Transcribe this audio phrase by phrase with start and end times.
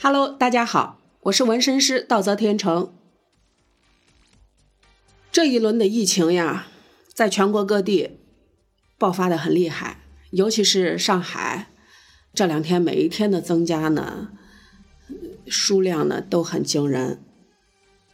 [0.00, 2.92] Hello，大家好，我是纹身师道泽天成。
[5.32, 6.66] 这一轮的疫情呀，
[7.12, 8.18] 在全国各地
[8.98, 11.70] 爆发的很厉害，尤其是上海，
[12.34, 14.28] 这两天每一天的增加呢，
[15.46, 17.22] 数量呢都很惊人。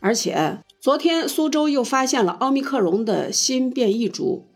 [0.00, 4.46] 而且昨天苏州又发现了奥密克戎的新变异株，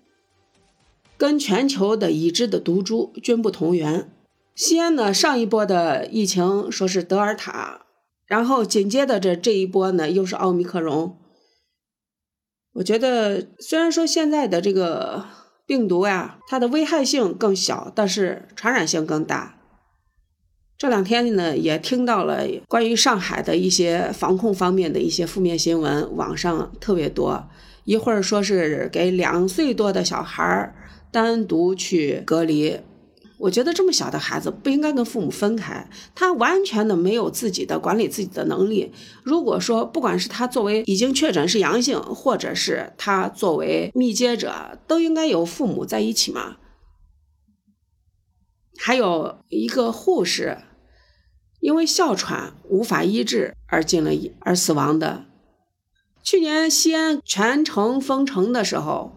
[1.16, 4.10] 跟全球的已知的毒株均不同源。
[4.56, 7.82] 西安呢，上一波的疫情说是德尔塔，
[8.24, 11.18] 然后紧接着这这一波呢又是奥密克戎。
[12.72, 15.26] 我觉得虽然说现在的这个
[15.66, 19.58] 病毒呀，它的危害性更小，但是传染性更大。
[20.78, 27.46] 这两天呢，也听到了关于上海的一些防控方面的一些负面新闻，网上特别多。
[27.84, 30.74] 一会儿说是给两岁多的小孩
[31.12, 32.80] 单独去隔离。
[33.38, 38.92] 我觉得这么小的孩子不应该跟父母分开，他完全的没有自己的管理自己的能力。
[39.22, 46.56] 如果说不管是他作为已经确诊是阳性，或者是他作为密接者，都应该有父母在一起嘛。
[48.78, 50.56] 还有一个护士，
[51.60, 55.26] 因为哮喘无法医治而进了而死亡的。
[56.22, 59.12] 去年西安全城封城的时候，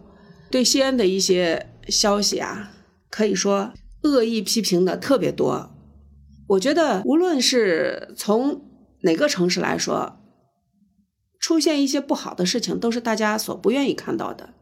[0.50, 2.70] 对西安的一些消息啊，
[3.08, 3.72] 可以说。
[4.02, 5.70] 恶意批评的特别多，
[6.48, 8.62] 我觉得无论是从
[9.02, 10.16] 哪个城市来说，
[11.38, 14.54] 出现一些不好的事情，都是大家所不愿意看到的。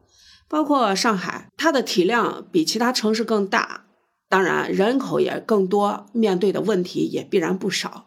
[0.48, 3.84] 包括上海，它的体量比其他城市更大，
[4.28, 8.06] 当然人口也更多，面对的问题也必然不少。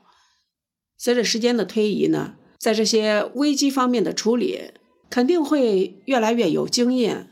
[0.97, 4.71] 随着时间的推移呢，在这些危机方面的处理，
[5.09, 7.29] 肯定会越来越有经验，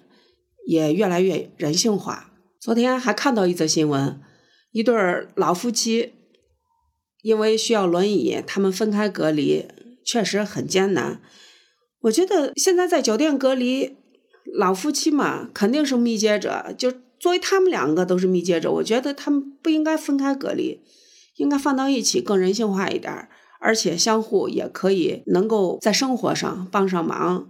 [0.68, 2.32] 也越来越人性化。
[2.60, 4.20] 昨天还看到一则新闻，
[4.72, 4.94] 一对
[5.36, 6.14] 老夫妻
[7.22, 9.66] 因为需要轮椅，他们分开隔离，
[10.06, 11.22] 确实很艰难。
[12.02, 13.96] 我觉得现在在酒店隔离
[14.58, 20.82] 老夫妻嘛，肯定是密接者，就作为他们两个都是密接者，我觉得他们不应该分开隔离，
[21.38, 23.30] 应该放到一起更人性化一点，
[23.62, 27.50] 而且相互也可以能够在生活上帮上忙。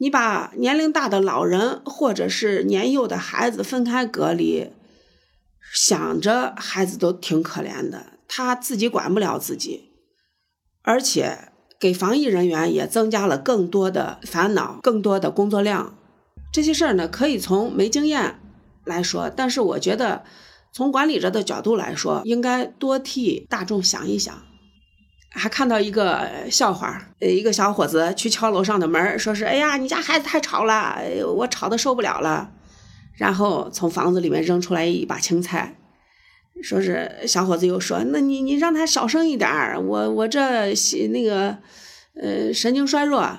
[0.00, 4.70] 你把年龄大的老人或者是年幼的孩子分开隔离，
[5.74, 9.90] 想着孩子都挺可怜的，他自己管不了自己，
[10.82, 11.50] 而且
[11.80, 15.98] 给防疫人员也增加了更多的烦恼、更多的工作量。
[16.52, 18.40] 这些事儿呢，可以从没经验
[18.84, 20.24] 来说，但是我觉得
[20.72, 24.42] 从管理者的角度来说，应该多替大众想一想。
[25.30, 30.98] 还看到一个笑话，呃，一个小伙子去敲楼上的门，说是：“哎呀，你家孩子太吵了，
[31.36, 32.50] 我吵得受不了了。”
[33.14, 35.76] 然后从房子里面扔出来一把青菜，
[36.62, 40.72] 说是小伙子又说：“那你你让他小声一点儿，我我这
[41.10, 41.58] 那个
[42.14, 43.38] 呃神经衰弱，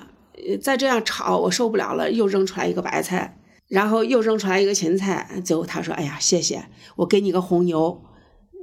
[0.62, 3.36] 再这样吵我受不了了。”又扔出来一个白菜，
[3.68, 8.02] 然后又扔出来一个芹菜，最后他说：“哎呀，谢谢，我给你个红牛，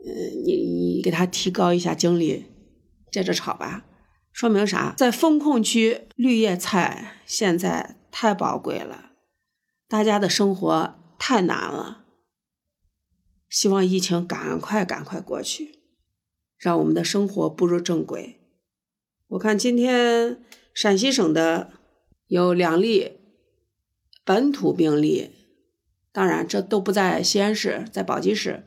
[0.06, 0.14] 呃，
[0.46, 2.46] 你你给他提高一下精力。”
[3.12, 3.86] 接着炒吧，
[4.32, 4.94] 说明啥？
[4.98, 9.12] 在风控区，绿叶菜现在太宝贵了，
[9.88, 12.04] 大家的生活太难了。
[13.50, 15.80] 希望疫情赶快赶快过去，
[16.58, 18.40] 让我们的生活步入正轨。
[19.30, 20.44] 我看今天
[20.74, 21.72] 陕西省的
[22.28, 23.20] 有两例
[24.26, 25.32] 本土病例，
[26.12, 28.66] 当然这都不在西安市，在宝鸡市。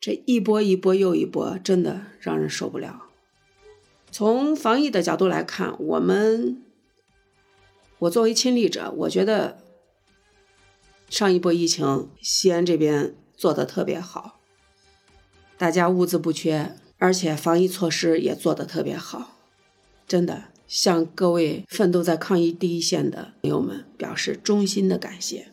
[0.00, 3.04] 这一波一波又一波，真的让人受不了。
[4.10, 6.62] 从防疫的角度来看，我们，
[7.98, 9.58] 我作为亲历者，我觉得
[11.10, 14.38] 上一波疫情西安这边做的特别好，
[15.56, 19.36] 大家物资不缺，而且防疫措施也做的特别好，
[20.06, 25.48] 真的向各位奋斗在抗疫第一线的朋友们表示衷心的感谢。